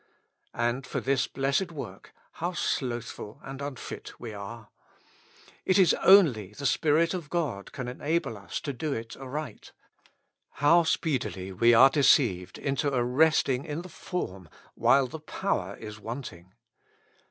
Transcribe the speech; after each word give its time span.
And 0.55 0.87
for 0.87 0.99
this 0.99 1.27
blessed 1.27 1.71
work, 1.71 2.11
how 2.31 2.53
slothful 2.53 3.39
and 3.43 3.61
unfit 3.61 4.19
we 4.19 4.33
are. 4.33 4.69
It 5.63 5.77
is 5.77 5.93
only 6.01 6.53
the 6.53 6.65
Spirit 6.65 7.13
of 7.13 7.29
God 7.29 7.71
can 7.71 7.87
enable 7.87 8.35
us 8.35 8.59
to 8.61 8.73
do 8.73 8.93
it 8.93 9.15
aright. 9.15 9.73
How 10.53 10.81
speedily 10.85 11.51
we 11.51 11.75
are 11.75 11.91
deceived 11.91 12.57
into 12.57 12.91
a 12.91 13.03
resting 13.03 13.63
in 13.63 13.83
the 13.83 13.89
form, 13.89 14.49
while 14.73 15.05
the 15.05 15.19
power 15.19 15.75
is 15.77 15.99
wanting. 15.99 16.51